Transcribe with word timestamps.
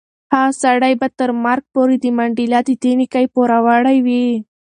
هغه 0.33 0.51
سړی 0.63 0.93
به 1.01 1.07
تر 1.19 1.29
مرګ 1.45 1.63
پورې 1.73 1.95
د 1.99 2.05
منډېلا 2.17 2.59
د 2.65 2.69
دې 2.81 2.91
نېکۍ 2.99 3.25
پوروړی 3.33 3.97
وي. 4.05 4.27